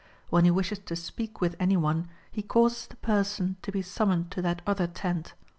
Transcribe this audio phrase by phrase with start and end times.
[0.31, 4.31] When he wishes to speak with any one he causes the person to be summoncid
[4.31, 5.35] to that other tent.